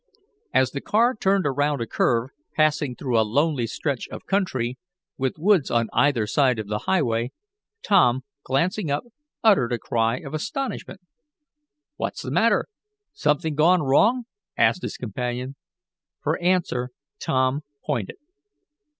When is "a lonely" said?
3.19-3.67